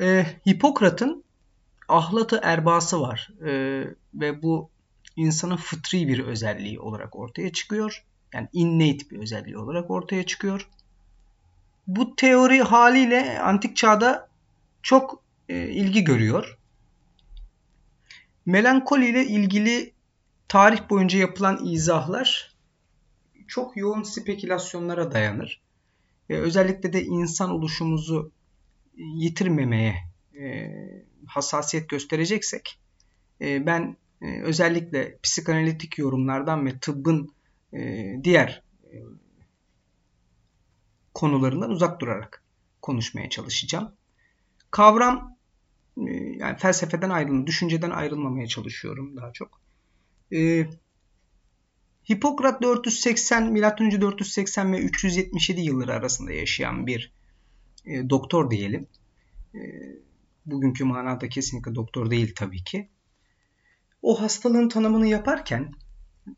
E, 0.00 0.26
Hipokrat'ın 0.48 1.25
ahlatı 1.88 2.40
erbası 2.42 3.00
var 3.00 3.30
e, 3.46 3.50
ve 4.14 4.42
bu 4.42 4.70
insanın 5.16 5.56
fıtri 5.56 6.08
bir 6.08 6.18
özelliği 6.18 6.80
olarak 6.80 7.16
ortaya 7.16 7.52
çıkıyor. 7.52 8.04
Yani 8.34 8.48
innate 8.52 9.10
bir 9.10 9.18
özelliği 9.18 9.58
olarak 9.58 9.90
ortaya 9.90 10.26
çıkıyor. 10.26 10.68
Bu 11.86 12.16
teori 12.16 12.62
haliyle 12.62 13.40
antik 13.40 13.76
çağda 13.76 14.28
çok 14.82 15.22
e, 15.48 15.68
ilgi 15.68 16.04
görüyor. 16.04 16.58
Melankoli 18.46 19.08
ile 19.08 19.26
ilgili 19.26 19.92
tarih 20.48 20.90
boyunca 20.90 21.18
yapılan 21.18 21.66
izahlar 21.66 22.56
çok 23.46 23.76
yoğun 23.76 24.02
spekülasyonlara 24.02 25.12
dayanır. 25.12 25.60
E, 26.30 26.36
özellikle 26.36 26.92
de 26.92 27.04
insan 27.04 27.50
oluşumuzu 27.50 28.32
yitirmemeye 28.96 29.96
e, 30.40 30.70
hassasiyet 31.26 31.88
göstereceksek 31.88 32.80
e, 33.40 33.66
ben 33.66 33.96
e, 34.22 34.42
özellikle 34.42 35.18
psikanalitik 35.22 35.98
yorumlardan 35.98 36.66
ve 36.66 36.78
tıbbın 36.78 37.34
e, 37.72 38.12
diğer 38.24 38.62
e, 38.84 38.94
konularından 41.14 41.70
uzak 41.70 42.00
durarak 42.00 42.42
konuşmaya 42.82 43.30
çalışacağım. 43.30 43.92
Kavram 44.70 45.36
e, 46.06 46.12
yani 46.14 46.56
felsefeden 46.58 47.10
ayrılma, 47.10 47.46
düşünceden 47.46 47.90
ayrılmamaya 47.90 48.46
çalışıyorum 48.46 49.16
daha 49.16 49.32
çok. 49.32 49.60
E, 50.32 50.66
Hipokrat 52.10 52.62
480, 52.62 53.52
M.Ö. 53.52 54.00
480 54.00 54.72
ve 54.72 54.78
377 54.78 55.60
yılları 55.60 55.92
arasında 55.92 56.32
yaşayan 56.32 56.86
bir 56.86 57.12
e, 57.84 58.10
doktor 58.10 58.50
diyelim. 58.50 58.86
E, 59.54 59.60
bugünkü 60.46 60.84
manada 60.84 61.28
kesinlikle 61.28 61.74
doktor 61.74 62.10
değil 62.10 62.34
tabii 62.36 62.64
ki. 62.64 62.90
O 64.02 64.22
hastalığın 64.22 64.68
tanımını 64.68 65.06
yaparken 65.06 65.72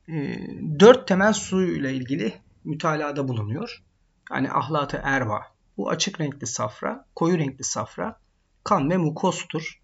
e, 0.09 0.39
dört 0.81 1.09
temel 1.09 1.33
su 1.33 1.63
ile 1.63 1.95
ilgili 1.95 2.35
mütalada 2.65 3.29
bulunuyor. 3.29 3.85
Yani 4.33 4.53
ahlatı 4.53 5.01
erva. 5.05 5.43
Bu 5.77 5.91
açık 5.91 6.21
renkli 6.21 6.47
safra, 6.47 7.07
koyu 7.15 7.39
renkli 7.39 7.65
safra, 7.65 8.21
kan 8.65 8.91
ve 8.91 8.97
mukostur. 8.97 9.81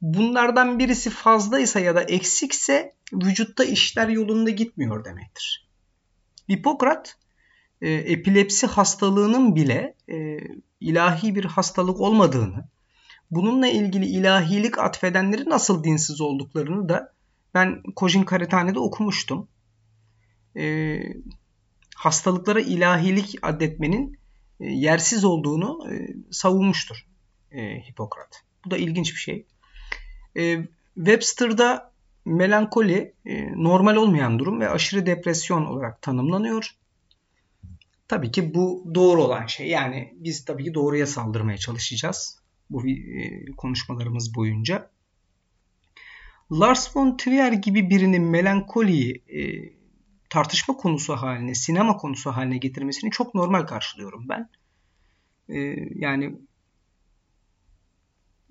Bunlardan 0.00 0.78
birisi 0.78 1.10
fazlaysa 1.10 1.80
ya 1.80 1.94
da 1.94 2.02
eksikse 2.02 2.94
vücutta 3.12 3.64
işler 3.64 4.08
yolunda 4.08 4.50
gitmiyor 4.50 5.04
demektir. 5.04 5.68
Hipokrat 6.50 7.18
e, 7.80 7.90
epilepsi 7.90 8.66
hastalığının 8.66 9.56
bile 9.56 9.96
e, 10.08 10.38
ilahi 10.80 11.34
bir 11.34 11.44
hastalık 11.44 12.00
olmadığını, 12.00 12.68
bununla 13.30 13.66
ilgili 13.66 14.06
ilahilik 14.06 14.78
atfedenlerin 14.78 15.50
nasıl 15.50 15.84
dinsiz 15.84 16.20
olduklarını 16.20 16.88
da 16.88 17.12
ben 17.54 17.82
Kojin 17.96 18.22
Karathane'de 18.22 18.78
okumuştum. 18.78 19.48
E, 20.56 20.98
hastalıklara 21.96 22.60
ilahilik 22.60 23.38
adetmenin 23.42 24.18
e, 24.60 24.66
yersiz 24.66 25.24
olduğunu 25.24 25.92
e, 25.92 26.08
savunmuştur 26.30 27.06
e, 27.50 27.88
Hipokrat. 27.88 28.42
Bu 28.64 28.70
da 28.70 28.76
ilginç 28.76 29.12
bir 29.12 29.18
şey. 29.18 29.46
E, 30.36 30.66
Webster'da 30.94 31.92
melankoli 32.24 33.14
e, 33.26 33.62
normal 33.62 33.96
olmayan 33.96 34.38
durum 34.38 34.60
ve 34.60 34.68
aşırı 34.68 35.06
depresyon 35.06 35.66
olarak 35.66 36.02
tanımlanıyor. 36.02 36.76
Tabii 38.08 38.30
ki 38.30 38.54
bu 38.54 38.90
doğru 38.94 39.24
olan 39.24 39.46
şey. 39.46 39.68
Yani 39.68 40.14
biz 40.16 40.44
tabii 40.44 40.64
ki 40.64 40.74
doğruya 40.74 41.06
saldırmaya 41.06 41.58
çalışacağız 41.58 42.39
bu 42.70 42.88
e, 42.88 43.44
konuşmalarımız 43.56 44.34
boyunca. 44.34 44.90
Lars 46.52 46.96
von 46.96 47.16
Trier 47.16 47.52
gibi 47.52 47.90
birinin 47.90 48.22
melankoliyi 48.22 49.22
e, 49.28 49.40
tartışma 50.28 50.76
konusu 50.76 51.12
haline, 51.12 51.54
sinema 51.54 51.96
konusu 51.96 52.30
haline 52.30 52.58
getirmesini 52.58 53.10
çok 53.10 53.34
normal 53.34 53.62
karşılıyorum 53.62 54.28
ben. 54.28 54.48
E, 55.48 55.58
yani 55.94 56.38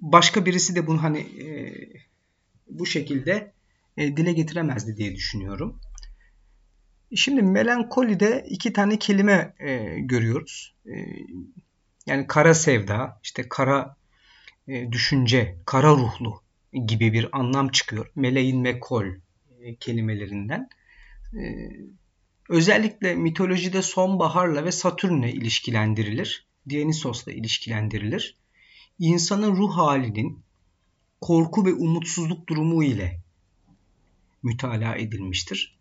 başka 0.01 0.45
birisi 0.45 0.75
de 0.75 0.87
bunu 0.87 1.03
hani 1.03 1.19
e, 1.19 1.73
bu 2.69 2.85
şekilde 2.85 3.53
e, 3.97 4.17
dile 4.17 4.33
getiremezdi 4.33 4.97
diye 4.97 5.15
düşünüyorum. 5.15 5.79
Şimdi 7.15 7.41
melankolide 7.41 8.45
iki 8.49 8.73
tane 8.73 8.99
kelime 8.99 9.53
e, 9.59 9.99
görüyoruz. 9.99 10.75
E, 10.85 10.93
yani 12.05 12.27
kara 12.27 12.53
sevda, 12.53 13.19
işte 13.23 13.49
kara 13.49 13.95
düşünce, 14.91 15.57
kara 15.65 15.91
ruhlu 15.91 16.41
gibi 16.85 17.13
bir 17.13 17.39
anlam 17.39 17.69
çıkıyor. 17.69 18.11
Meleğin 18.15 18.61
mekol 18.61 19.05
e, 19.61 19.75
kelimelerinden. 19.75 20.69
E, 21.33 21.69
özellikle 22.49 23.15
mitolojide 23.15 23.81
sonbaharla 23.81 24.65
ve 24.65 24.71
Satürn'le 24.71 25.27
ilişkilendirilir. 25.27 26.45
Dionysos'la 26.69 27.31
ilişkilendirilir. 27.31 28.37
İnsanın 28.99 29.55
ruh 29.55 29.77
halinin 29.77 30.39
korku 31.21 31.65
ve 31.65 31.73
umutsuzluk 31.73 32.47
durumu 32.47 32.83
ile 32.83 33.19
mütalaa 34.43 34.95
edilmiştir. 34.95 35.79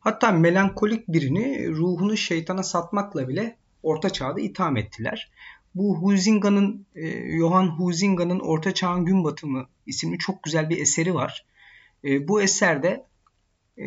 Hatta 0.00 0.32
melankolik 0.32 1.08
birini 1.08 1.68
ruhunu 1.68 2.16
şeytana 2.16 2.62
satmakla 2.62 3.28
bile 3.28 3.56
orta 3.82 4.10
çağda 4.10 4.40
itham 4.40 4.76
ettiler. 4.76 5.30
Bu 5.74 5.96
Huizinga'nın, 5.96 6.86
e, 6.94 7.38
Johann 7.38 7.66
Huizinga'nın 7.66 8.40
Orta 8.40 8.74
Çağın 8.74 9.04
Gün 9.04 9.24
Batımı 9.24 9.66
isimli 9.86 10.18
çok 10.18 10.42
güzel 10.42 10.70
bir 10.70 10.78
eseri 10.78 11.14
var. 11.14 11.46
E, 12.04 12.28
bu 12.28 12.42
eserde 12.42 13.06
e, 13.78 13.86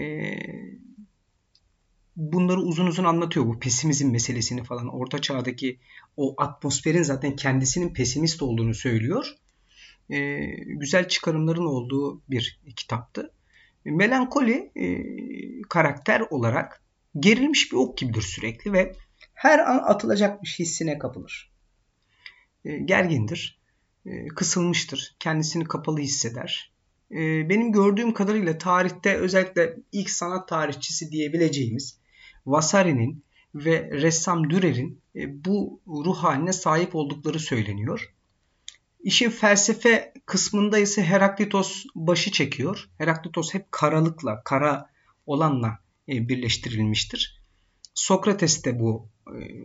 bunları 2.15 2.59
uzun 2.59 2.87
uzun 2.87 3.03
anlatıyor. 3.03 3.45
Bu 3.45 3.59
pesimizm 3.59 4.11
meselesini 4.11 4.63
falan. 4.63 4.87
Orta 4.87 5.21
çağdaki 5.21 5.79
o 6.17 6.35
atmosferin 6.37 7.03
zaten 7.03 7.35
kendisinin 7.35 7.93
pesimist 7.93 8.41
olduğunu 8.41 8.73
söylüyor. 8.73 9.35
E, 10.09 10.39
güzel 10.65 11.07
çıkarımların 11.07 11.65
olduğu 11.65 12.21
bir 12.29 12.59
kitaptı. 12.75 13.31
Melankoli 13.85 14.71
e, 14.75 15.03
karakter 15.61 16.21
olarak 16.29 16.83
gerilmiş 17.19 17.71
bir 17.71 17.77
ok 17.77 17.97
gibidir 17.97 18.21
sürekli 18.21 18.73
ve 18.73 18.95
her 19.33 19.59
an 19.59 19.77
atılacakmış 19.77 20.59
hissine 20.59 20.97
kapılır. 20.97 21.52
E, 22.65 22.77
gergindir, 22.77 23.59
e, 24.05 24.27
kısılmıştır, 24.27 25.15
kendisini 25.19 25.63
kapalı 25.63 25.99
hisseder. 25.99 26.71
E, 27.11 27.49
benim 27.49 27.71
gördüğüm 27.71 28.13
kadarıyla 28.13 28.57
tarihte 28.57 29.17
özellikle 29.17 29.77
ilk 29.91 30.09
sanat 30.09 30.47
tarihçisi 30.47 31.11
diyebileceğimiz 31.11 31.97
Vasari'nin 32.45 33.23
ve 33.55 33.89
ressam 33.91 34.49
Dürer'in 34.49 35.01
bu 35.45 35.81
ruh 35.87 36.17
haline 36.17 36.53
sahip 36.53 36.95
oldukları 36.95 37.39
söyleniyor. 37.39 38.13
İşin 39.03 39.29
felsefe 39.29 40.13
kısmında 40.25 40.77
ise 40.77 41.03
Heraklitos 41.03 41.85
başı 41.95 42.31
çekiyor. 42.31 42.89
Heraklitos 42.97 43.53
hep 43.53 43.71
karalıkla, 43.71 44.41
kara 44.43 44.89
olanla 45.25 45.79
birleştirilmiştir. 46.07 47.41
Sokrates 47.93 48.65
de 48.65 48.79
bu 48.79 49.07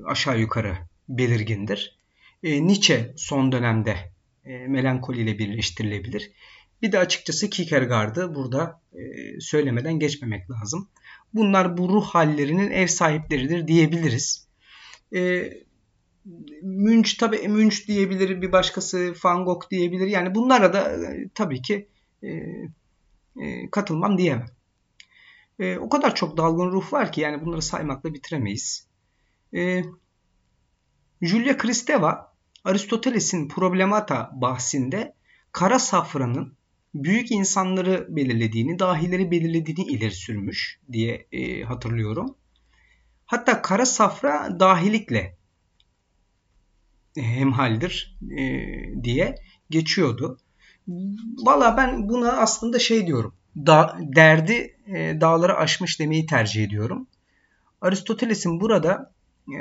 aşağı 0.06 0.40
yukarı 0.40 0.76
belirgindir. 1.08 1.97
E, 2.42 2.66
Nietzsche 2.66 3.14
son 3.16 3.52
dönemde 3.52 3.96
melankoli 4.44 5.20
ile 5.20 5.38
birleştirilebilir. 5.38 6.30
Bir 6.82 6.92
de 6.92 6.98
açıkçası 6.98 7.50
Kierkegaard'ı 7.50 8.34
burada 8.34 8.80
söylemeden 9.40 9.98
geçmemek 9.98 10.50
lazım. 10.50 10.88
Bunlar 11.34 11.76
bu 11.76 11.88
ruh 11.88 12.06
hallerinin 12.06 12.70
ev 12.70 12.86
sahipleridir 12.86 13.68
diyebiliriz. 13.68 14.48
Münch 16.62 17.18
tabi 17.18 17.48
Münch 17.48 17.86
diyebilir, 17.86 18.42
bir 18.42 18.52
başkası 18.52 19.14
Van 19.24 19.44
Gogh 19.44 19.70
diyebilir. 19.70 20.06
Yani 20.06 20.34
bunlara 20.34 20.72
da 20.72 21.06
e, 21.06 21.28
tabii 21.34 21.62
ki 21.62 21.88
e, 22.22 22.28
e, 23.36 23.70
katılmam 23.70 24.18
diyemem. 24.18 24.46
E, 25.58 25.78
o 25.78 25.88
kadar 25.88 26.14
çok 26.14 26.36
dalgın 26.36 26.70
ruh 26.70 26.92
var 26.92 27.12
ki 27.12 27.20
yani 27.20 27.44
bunları 27.44 27.62
saymakla 27.62 28.14
bitiremeyiz. 28.14 28.86
E, 29.54 29.82
Julia 31.22 31.56
Kristeva 31.56 32.27
Aristoteles'in 32.68 33.48
Problemata 33.48 34.30
bahsinde 34.34 35.14
kara 35.52 35.78
safranın 35.78 36.56
büyük 36.94 37.30
insanları 37.30 38.06
belirlediğini, 38.08 38.78
dahileri 38.78 39.30
belirlediğini 39.30 39.82
ileri 39.82 40.10
sürmüş 40.10 40.80
diye 40.92 41.26
e, 41.32 41.62
hatırlıyorum. 41.62 42.34
Hatta 43.26 43.62
kara 43.62 43.86
safra 43.86 44.60
dahilikle 44.60 45.36
hemhaldir 47.16 48.18
e, 48.30 48.44
diye 49.04 49.34
geçiyordu. 49.70 50.38
Valla 51.44 51.76
ben 51.76 52.08
buna 52.08 52.32
aslında 52.32 52.78
şey 52.78 53.06
diyorum. 53.06 53.34
Da, 53.56 53.98
derdi 54.00 54.76
e, 54.86 55.20
dağları 55.20 55.56
aşmış 55.56 56.00
demeyi 56.00 56.26
tercih 56.26 56.64
ediyorum. 56.64 57.06
Aristoteles'in 57.80 58.60
burada 58.60 59.12
e, 59.48 59.58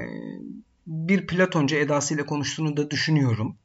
bir 0.87 1.27
Platoncu 1.27 1.75
edasıyla 1.75 2.25
konuştuğunu 2.25 2.77
da 2.77 2.91
düşünüyorum. 2.91 3.57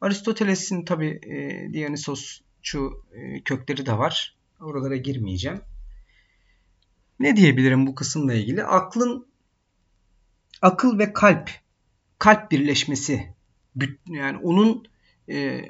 Aristoteles'in 0.00 0.84
tabi 0.84 1.06
e, 1.06 1.68
Dionysosçu 1.72 3.04
e, 3.12 3.40
kökleri 3.40 3.86
de 3.86 3.98
var. 3.98 4.36
Oralara 4.60 4.96
girmeyeceğim. 4.96 5.60
Ne 7.20 7.36
diyebilirim 7.36 7.86
bu 7.86 7.94
kısımla 7.94 8.34
ilgili? 8.34 8.64
Aklın 8.64 9.26
akıl 10.62 10.98
ve 10.98 11.12
kalp 11.12 11.50
kalp 12.18 12.50
birleşmesi 12.50 13.34
yani 14.06 14.38
onun 14.42 14.84
e, 15.28 15.64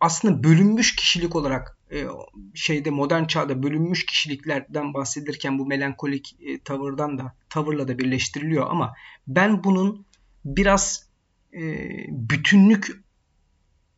aslında 0.00 0.44
bölünmüş 0.44 0.96
kişilik 0.96 1.36
olarak 1.36 1.78
e, 1.92 2.06
şeyde 2.54 2.90
modern 2.90 3.24
çağda 3.24 3.62
bölünmüş 3.62 4.06
kişiliklerden 4.06 4.94
bahsedilirken 4.94 5.58
bu 5.58 5.66
melankolik 5.66 6.36
e, 6.40 6.60
tavırdan 6.60 7.18
da 7.18 7.34
tavırla 7.48 7.88
da 7.88 7.98
birleştiriliyor 7.98 8.70
ama 8.70 8.94
ben 9.26 9.64
bunun 9.64 10.06
biraz 10.44 11.06
e, 11.52 11.60
bütünlük 12.08 13.04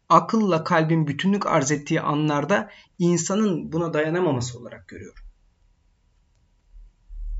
akılla 0.08 0.64
kalbin 0.64 1.06
bütünlük 1.06 1.46
arz 1.46 1.70
ettiği 1.72 2.00
anlarda 2.00 2.70
insanın 2.98 3.72
buna 3.72 3.94
dayanamaması 3.94 4.58
olarak 4.58 4.88
görüyorum. 4.88 5.24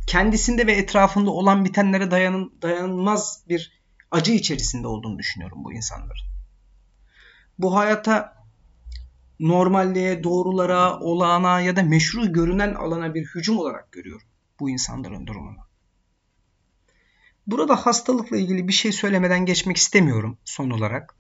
Kendisinde 0.07 0.67
ve 0.67 0.73
etrafında 0.73 1.31
olan 1.31 1.65
bitenlere 1.65 2.11
dayanın, 2.11 2.53
dayanılmaz 2.63 3.43
bir 3.49 3.83
acı 4.11 4.33
içerisinde 4.33 4.87
olduğunu 4.87 5.19
düşünüyorum 5.19 5.65
bu 5.65 5.73
insanların. 5.73 6.27
Bu 7.59 7.77
hayata 7.77 8.37
normalliğe, 9.41 10.25
doğrulara, 10.25 11.01
olağana 11.01 11.61
ya 11.61 11.77
da 11.77 11.83
meşru 11.83 12.33
görünen 12.33 12.75
alana 12.75 13.15
bir 13.15 13.27
hücum 13.35 13.59
olarak 13.59 13.93
görüyorum 13.93 14.27
bu 14.61 14.71
insanların 14.71 15.27
durumunu. 15.27 15.66
Burada 17.47 17.77
hastalıkla 17.77 18.37
ilgili 18.37 18.69
bir 18.69 18.73
şey 18.73 18.93
söylemeden 18.93 19.47
geçmek 19.47 19.77
istemiyorum 19.77 20.39
son 20.45 20.71
olarak. 20.71 21.17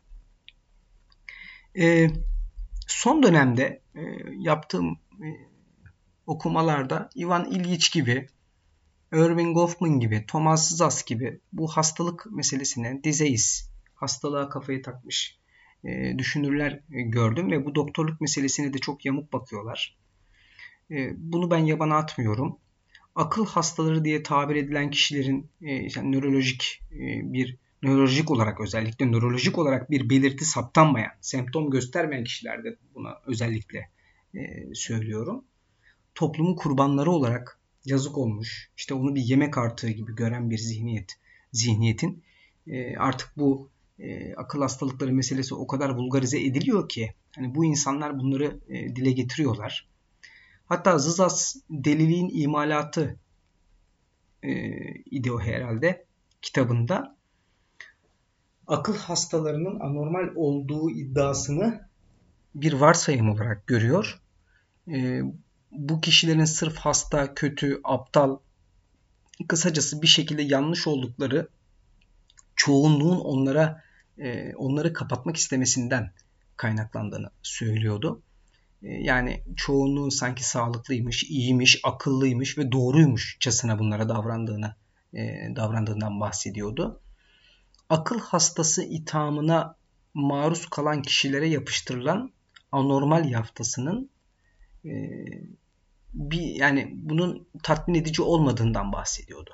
Ee, 1.78 2.10
son 2.86 3.22
dönemde 3.22 3.82
e, 3.94 4.00
yaptığım 4.38 4.92
e, 4.92 5.26
okumalarda 6.26 7.10
Ivan 7.16 7.50
İlyiç 7.50 7.92
gibi 7.92 8.28
Irving 9.12 9.54
Goffman 9.54 10.00
gibi, 10.00 10.24
Thomas 10.26 10.68
Zas 10.68 11.04
gibi 11.04 11.40
bu 11.52 11.68
hastalık 11.68 12.26
meselesine, 12.32 13.04
disease, 13.04 13.70
hastalığa 13.94 14.48
kafayı 14.48 14.82
takmış 14.82 15.38
e, 15.84 16.18
düşünürler 16.18 16.80
gördüm 16.88 17.50
ve 17.50 17.64
bu 17.64 17.74
doktorluk 17.74 18.20
meselesine 18.20 18.72
de 18.72 18.78
çok 18.78 19.04
yamuk 19.04 19.32
bakıyorlar. 19.32 19.98
Bunu 21.16 21.50
ben 21.50 21.58
yabana 21.58 21.96
atmıyorum. 21.96 22.58
Akıl 23.16 23.46
hastaları 23.46 24.04
diye 24.04 24.22
tabir 24.22 24.56
edilen 24.56 24.90
kişilerin 24.90 25.50
yani 25.60 26.12
nörolojik 26.12 26.82
bir 27.22 27.56
nörolojik 27.82 28.30
olarak 28.30 28.60
özellikle 28.60 29.12
nörolojik 29.12 29.58
olarak 29.58 29.90
bir 29.90 30.10
belirti 30.10 30.44
saptanmayan, 30.44 31.12
semptom 31.20 31.70
göstermeyen 31.70 32.24
kişilerde 32.24 32.76
buna 32.94 33.14
özellikle 33.26 33.90
söylüyorum. 34.74 35.44
Toplumun 36.14 36.54
kurbanları 36.54 37.10
olarak 37.10 37.60
yazık 37.84 38.18
olmuş, 38.18 38.70
işte 38.76 38.94
onu 38.94 39.14
bir 39.14 39.22
yemek 39.22 39.58
artığı 39.58 39.90
gibi 39.90 40.14
gören 40.14 40.50
bir 40.50 40.58
zihniyet, 40.58 41.16
zihniyetin 41.52 42.22
artık 42.98 43.32
bu 43.36 43.70
e, 43.98 44.34
akıl 44.34 44.60
hastalıkları 44.60 45.12
meselesi 45.12 45.54
o 45.54 45.66
kadar 45.66 45.90
vulgarize 45.90 46.40
ediliyor 46.44 46.88
ki 46.88 47.14
hani 47.36 47.54
bu 47.54 47.64
insanlar 47.64 48.18
bunları 48.18 48.60
e, 48.68 48.96
dile 48.96 49.12
getiriyorlar. 49.12 49.88
Hatta 50.66 50.98
Zızas 50.98 51.56
deliliğin 51.70 52.30
imalatı 52.32 53.16
e, 54.42 54.50
idi 54.90 55.32
o 55.32 55.40
herhalde 55.40 56.04
kitabında 56.42 57.16
akıl 58.66 58.96
hastalarının 58.96 59.80
anormal 59.80 60.28
olduğu 60.34 60.90
iddiasını 60.90 61.88
bir 62.54 62.72
varsayım 62.72 63.30
olarak 63.30 63.66
görüyor. 63.66 64.20
E, 64.88 65.22
bu 65.72 66.00
kişilerin 66.00 66.44
sırf 66.44 66.76
hasta, 66.76 67.34
kötü, 67.34 67.80
aptal, 67.84 68.38
kısacası 69.48 70.02
bir 70.02 70.06
şekilde 70.06 70.42
yanlış 70.42 70.86
oldukları 70.86 71.48
çoğunluğun 72.56 73.20
onlara 73.20 73.82
e, 74.18 74.54
onları 74.54 74.92
kapatmak 74.92 75.36
istemesinden 75.36 76.12
kaynaklandığını 76.56 77.30
söylüyordu. 77.42 78.22
E, 78.86 78.94
yani 78.94 79.42
çoğunluğun 79.56 80.08
sanki 80.08 80.44
sağlıklıymış, 80.44 81.24
iyiymiş, 81.24 81.80
akıllıymış 81.84 82.58
ve 82.58 82.72
doğruymuşçasına 82.72 83.78
bunlara 83.78 84.08
davrandığını 84.08 84.74
e, 85.14 85.20
davrandığından 85.56 86.20
bahsediyordu. 86.20 87.00
Akıl 87.88 88.20
hastası 88.20 88.84
ithamına 88.84 89.76
maruz 90.14 90.66
kalan 90.66 91.02
kişilere 91.02 91.48
yapıştırılan 91.48 92.32
anormal 92.72 93.30
yaftasının 93.30 94.10
e, 94.84 94.90
bir 96.14 96.40
yani 96.40 96.90
bunun 96.94 97.48
tatmin 97.62 97.94
edici 97.94 98.22
olmadığından 98.22 98.92
bahsediyordu. 98.92 99.50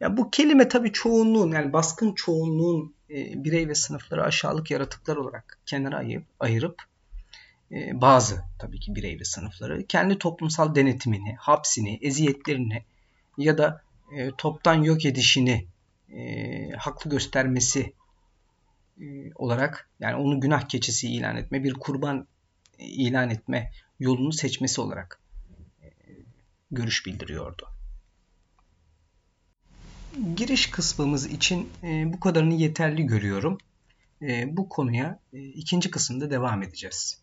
Ya 0.00 0.16
bu 0.16 0.30
kelime 0.30 0.68
tabii 0.68 0.92
çoğunluğun 0.92 1.52
yani 1.52 1.72
baskın 1.72 2.12
çoğunluğun 2.14 2.94
e, 3.10 3.44
birey 3.44 3.68
ve 3.68 3.74
sınıfları 3.74 4.24
aşağılık 4.24 4.70
yaratıklar 4.70 5.16
olarak 5.16 5.58
kenara 5.66 5.96
ayırıp, 5.96 6.26
ayırıp 6.40 6.82
bazı 7.70 8.44
tabii 8.58 8.80
ki 8.80 8.94
birey 8.94 9.20
ve 9.20 9.24
sınıfları 9.24 9.86
kendi 9.86 10.18
toplumsal 10.18 10.74
denetimini, 10.74 11.34
hapsini, 11.34 11.98
eziyetlerini 12.02 12.84
ya 13.38 13.58
da 13.58 13.82
e, 14.16 14.30
toptan 14.38 14.82
yok 14.82 15.04
edişini 15.04 15.66
e, 16.12 16.70
haklı 16.70 17.10
göstermesi 17.10 17.92
e, 19.00 19.04
olarak 19.34 19.90
yani 20.00 20.16
onu 20.16 20.40
günah 20.40 20.68
keçisi 20.68 21.08
ilan 21.08 21.36
etme, 21.36 21.64
bir 21.64 21.74
kurban 21.74 22.26
ilan 22.78 23.30
etme 23.30 23.72
yolunu 23.98 24.32
seçmesi 24.32 24.80
olarak 24.80 25.20
e, 25.82 25.88
görüş 26.70 27.06
bildiriyordu 27.06 27.76
giriş 30.36 30.70
kısmımız 30.70 31.26
için 31.26 31.68
e, 31.82 32.12
bu 32.12 32.20
kadarını 32.20 32.54
yeterli 32.54 33.06
görüyorum. 33.06 33.58
E, 34.22 34.56
bu 34.56 34.68
konuya 34.68 35.18
e, 35.32 35.38
ikinci 35.38 35.90
kısımda 35.90 36.30
devam 36.30 36.62
edeceğiz. 36.62 37.20